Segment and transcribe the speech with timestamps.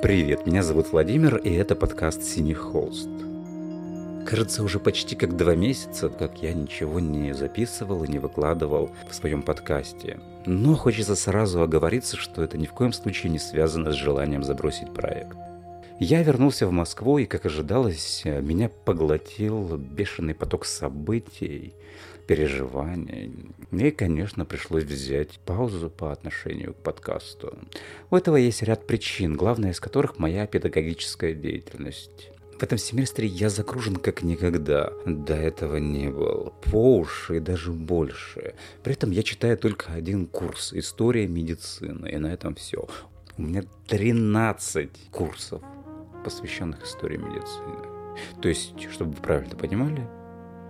[0.00, 3.08] Привет, меня зовут Владимир, и это подкаст «Синий холст».
[4.24, 9.14] Кажется, уже почти как два месяца, как я ничего не записывал и не выкладывал в
[9.14, 10.20] своем подкасте.
[10.46, 14.94] Но хочется сразу оговориться, что это ни в коем случае не связано с желанием забросить
[14.94, 15.36] проект.
[16.00, 21.74] Я вернулся в Москву, и, как ожидалось, меня поглотил бешеный поток событий,
[22.28, 23.32] переживаний.
[23.72, 27.58] И, конечно, пришлось взять паузу по отношению к подкасту.
[28.10, 32.30] У этого есть ряд причин, главная из которых моя педагогическая деятельность.
[32.56, 34.92] В этом семестре я загружен как никогда.
[35.04, 36.52] До этого не был.
[36.70, 38.54] По уши и даже больше.
[38.84, 42.08] При этом я читаю только один курс «История медицины».
[42.08, 42.86] И на этом все.
[43.36, 45.62] У меня 13 курсов,
[46.22, 47.88] посвященных истории медицины.
[48.40, 50.06] То есть, чтобы вы правильно понимали,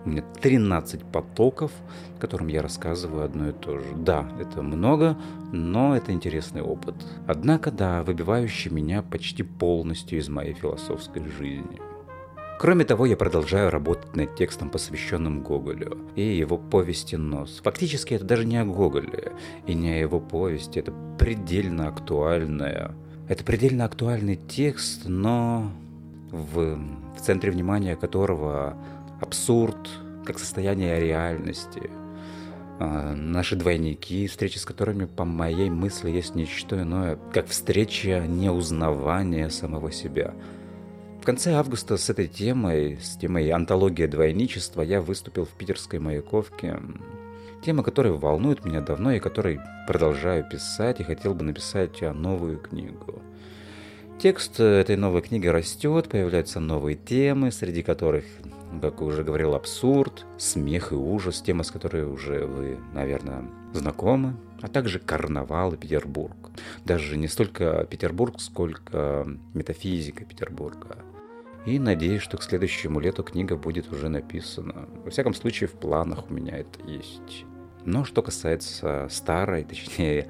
[0.04, 1.72] у меня 13 потоков,
[2.18, 3.86] которым я рассказываю одно и то же.
[3.96, 5.16] Да, это много,
[5.52, 6.94] но это интересный опыт.
[7.26, 11.80] Однако, да, выбивающий меня почти полностью из моей философской жизни.
[12.58, 17.60] Кроме того, я продолжаю работать над текстом, посвященным Гоголю и его повести «Нос».
[17.62, 19.32] Фактически это даже не о Гоголе
[19.66, 22.96] и не о его повести, это предельно актуальная.
[23.28, 25.70] Это предельно актуальный текст, но
[26.30, 26.78] в,
[27.16, 28.74] в центре внимания которого
[29.20, 29.76] абсурд,
[30.24, 31.90] как состояние реальности.
[32.80, 39.50] А, наши двойники, встречи с которыми, по моей мысли, есть ничто иное, как встреча неузнавания
[39.50, 40.32] самого себя.
[41.20, 46.78] В конце августа с этой темой, с темой антология двойничества, я выступил в питерской Маяковке.
[47.62, 53.20] Тема, которая волнует меня давно и которой продолжаю писать и хотел бы написать новую книгу.
[54.18, 58.24] Текст этой новой книги растет, появляются новые темы, среди которых
[58.82, 64.68] как уже говорил, абсурд, смех и ужас, тема, с которой уже вы, наверное, знакомы, а
[64.68, 66.36] также карнавал и Петербург.
[66.84, 70.98] Даже не столько Петербург, сколько метафизика Петербурга.
[71.66, 74.88] И надеюсь, что к следующему лету книга будет уже написана.
[75.04, 77.44] Во всяком случае, в планах у меня это есть.
[77.84, 80.28] Но что касается старой, точнее,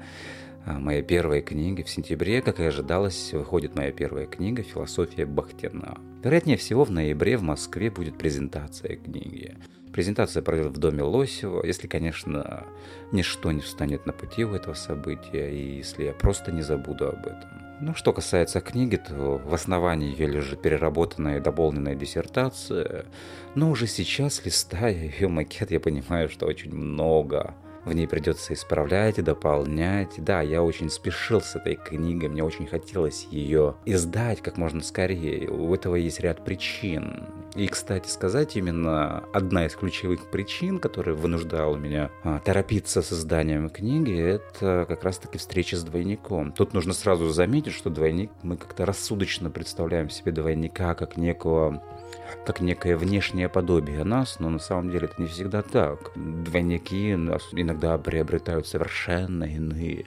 [0.65, 5.97] а, моей первой книги в сентябре, как и ожидалось, выходит моя первая книга «Философия Бахтина».
[6.23, 9.57] Вероятнее всего, в ноябре в Москве будет презентация книги.
[9.93, 12.65] Презентация пройдет в доме Лосева, если, конечно,
[13.11, 17.25] ничто не встанет на пути у этого события, и если я просто не забуду об
[17.25, 17.68] этом.
[17.81, 23.05] Ну, что касается книги, то в основании ее лежит переработанная и дополненная диссертация,
[23.55, 27.53] но уже сейчас, листая ее макет, я понимаю, что очень много
[27.85, 30.13] в ней придется исправлять и дополнять.
[30.17, 35.49] Да, я очень спешил с этой книгой, мне очень хотелось ее издать как можно скорее.
[35.49, 37.27] У этого есть ряд причин.
[37.55, 43.69] И, кстати сказать, именно одна из ключевых причин, которая вынуждала меня а, торопиться с изданием
[43.69, 46.51] книги, это как раз-таки встреча с двойником.
[46.51, 51.81] Тут нужно сразу заметить, что двойник, мы как-то рассудочно представляем себе двойника как некого
[52.45, 56.11] как некое внешнее подобие нас, но на самом деле это не всегда так.
[56.15, 60.05] Двойники иногда приобретают совершенно иные,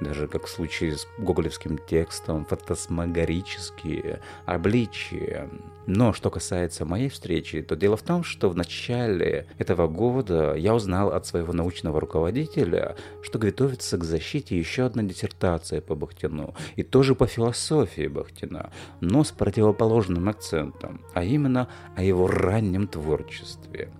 [0.00, 5.48] даже как в случае с гоголевским текстом, фантасмагорические обличия.
[5.86, 10.74] Но что касается моей встречи, то дело в том, что в начале этого года я
[10.74, 16.82] узнал от своего научного руководителя, что готовится к защите еще одна диссертация по Бахтину, и
[16.82, 21.57] тоже по философии Бахтина, но с противоположным акцентом, а именно
[21.96, 23.90] о его раннем творчестве.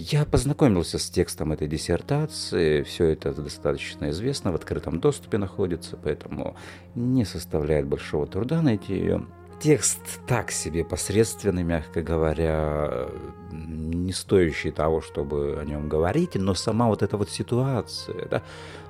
[0.00, 6.56] Я познакомился с текстом этой диссертации, все это достаточно известно, в открытом доступе находится, поэтому
[6.94, 9.26] не составляет большого труда найти ее.
[9.60, 13.08] Текст так себе посредственный, мягко говоря,
[13.50, 18.42] не стоящий того, чтобы о нем говорить, но сама вот эта вот ситуация, да,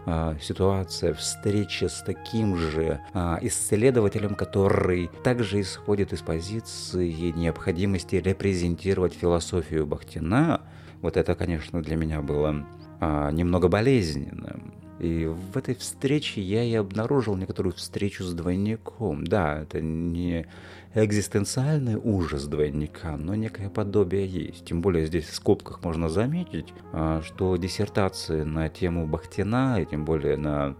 [0.04, 9.14] а, ситуация встречи с таким же а, исследователем, который также исходит из позиции необходимости репрезентировать
[9.14, 10.60] философию Бахтина,
[11.00, 12.66] вот это, конечно, для меня было
[13.00, 14.74] а, немного болезненным.
[14.98, 19.24] И в этой встрече я и обнаружил некоторую встречу с двойником.
[19.24, 20.46] Да, это не
[20.94, 24.64] экзистенциальный ужас двойника, но некое подобие есть.
[24.64, 30.04] Тем более здесь в скобках можно заметить, а, что диссертации на тему Бахтина, и тем
[30.04, 30.74] более на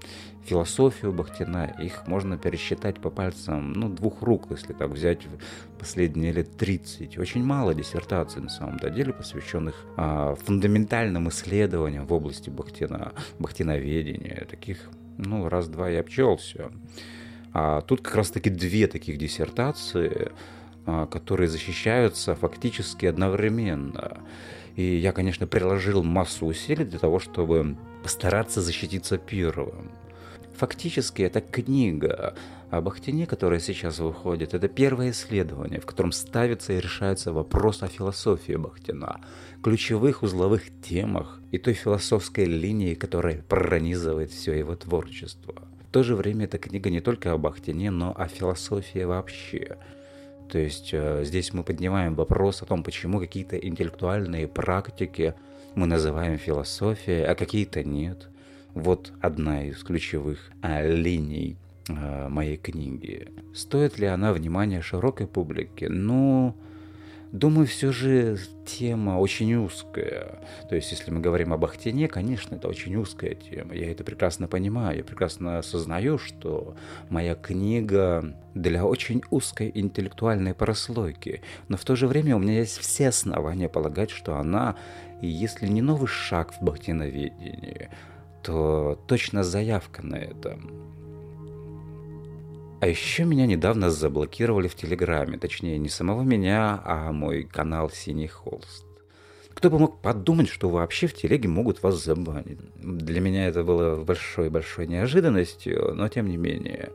[0.44, 5.20] философию Бахтина, их можно пересчитать по пальцам ну, двух рук, если так взять
[5.78, 7.18] последние лет 30.
[7.18, 14.46] Очень мало диссертаций на самом-то деле, посвященных а, фундаментальным исследованиям в области Бахтина, бахтиноведения.
[14.50, 16.70] Таких, ну, раз-два я обчелся.
[17.52, 20.32] А тут как раз-таки две таких диссертации,
[20.86, 24.18] а, которые защищаются фактически одновременно.
[24.76, 29.90] И я, конечно, приложил массу усилий для того, чтобы постараться защититься первым.
[30.58, 32.34] Фактически это книга
[32.70, 34.54] о Бахтине, которая сейчас выходит.
[34.54, 39.20] Это первое исследование, в котором ставится и решается вопрос о философии Бахтина,
[39.62, 45.54] ключевых узловых темах и той философской линии, которая пронизывает все его творчество.
[45.88, 49.78] В то же время эта книга не только о Бахтине, но о философии вообще.
[50.50, 55.34] То есть э, здесь мы поднимаем вопрос о том, почему какие-то интеллектуальные практики
[55.76, 58.28] мы называем философией, а какие-то нет.
[58.74, 61.56] Вот одна из ключевых э, линий
[61.88, 63.28] э, моей книги.
[63.54, 65.84] Стоит ли она внимания широкой публики?
[65.84, 66.54] Ну,
[67.32, 70.40] Думаю, все же тема очень узкая.
[70.70, 73.74] То есть, если мы говорим об Ахтине, конечно, это очень узкая тема.
[73.74, 74.98] Я это прекрасно понимаю.
[74.98, 76.74] Я прекрасно осознаю, что
[77.10, 81.42] моя книга для очень узкой интеллектуальной прослойки.
[81.68, 84.76] Но в то же время у меня есть все основания полагать, что она,
[85.20, 87.90] если не новый шаг в бахтиноведении,
[88.42, 90.58] то точно заявка на это.
[92.80, 95.36] А еще меня недавно заблокировали в Телеграме.
[95.38, 98.84] Точнее, не самого меня, а мой канал «Синий холст».
[99.52, 102.60] Кто бы мог подумать, что вообще в телеге могут вас забанить.
[102.76, 106.90] Для меня это было большой-большой неожиданностью, но тем не менее.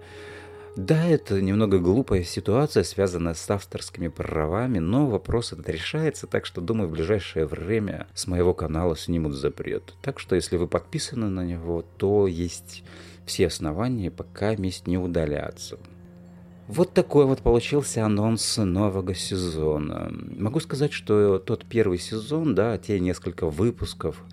[0.75, 6.61] Да, это немного глупая ситуация, связанная с авторскими правами, но вопрос этот решается, так что,
[6.61, 9.93] думаю, в ближайшее время с моего канала снимут запрет.
[10.01, 12.83] Так что, если вы подписаны на него, то есть
[13.27, 15.77] все основания пока месть не удаляться.
[16.67, 20.11] Вот такой вот получился анонс нового сезона.
[20.11, 24.23] Могу сказать, что тот первый сезон, да, те несколько выпусков,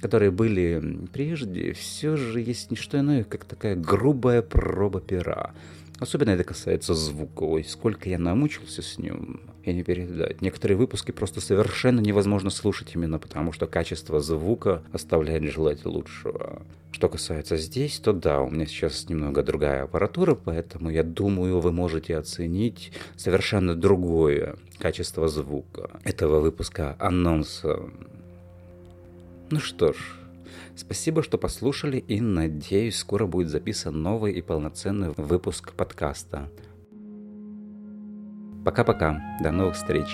[0.00, 5.52] которые были прежде, все же есть не что иное, как такая грубая проба пера.
[6.00, 7.42] Особенно это касается звука.
[7.42, 10.40] Ой, сколько я намучился с ним, я не передать.
[10.40, 16.62] Некоторые выпуски просто совершенно невозможно слушать именно потому, что качество звука оставляет желать лучшего.
[16.92, 21.72] Что касается здесь, то да, у меня сейчас немного другая аппаратура, поэтому я думаю, вы
[21.72, 27.80] можете оценить совершенно другое качество звука этого выпуска анонса.
[29.50, 29.96] Ну что ж,
[30.78, 36.48] Спасибо, что послушали, и надеюсь, скоро будет записан новый и полноценный выпуск подкаста.
[38.64, 40.06] Пока-пока, до новых встреч.